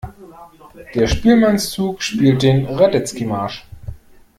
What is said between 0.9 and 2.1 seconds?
Der Spielmannszug